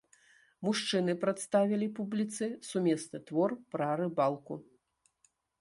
[0.67, 4.53] Мужчыны прадставілі публіцы сумесны твор пра рыбалку.